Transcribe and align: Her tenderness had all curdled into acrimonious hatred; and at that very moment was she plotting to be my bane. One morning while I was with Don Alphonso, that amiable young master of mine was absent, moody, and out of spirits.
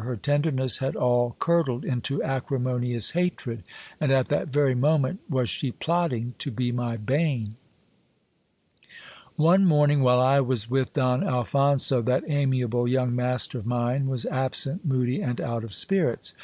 Her 0.00 0.14
tenderness 0.16 0.76
had 0.80 0.94
all 0.94 1.36
curdled 1.38 1.82
into 1.82 2.22
acrimonious 2.22 3.12
hatred; 3.12 3.62
and 3.98 4.12
at 4.12 4.28
that 4.28 4.48
very 4.48 4.74
moment 4.74 5.20
was 5.26 5.48
she 5.48 5.72
plotting 5.72 6.34
to 6.40 6.50
be 6.50 6.70
my 6.70 6.98
bane. 6.98 7.56
One 9.36 9.64
morning 9.64 10.02
while 10.02 10.20
I 10.20 10.40
was 10.40 10.68
with 10.68 10.92
Don 10.92 11.26
Alphonso, 11.26 12.02
that 12.02 12.24
amiable 12.26 12.86
young 12.86 13.16
master 13.16 13.56
of 13.56 13.64
mine 13.64 14.06
was 14.06 14.26
absent, 14.26 14.84
moody, 14.84 15.22
and 15.22 15.40
out 15.40 15.64
of 15.64 15.72
spirits. 15.72 16.34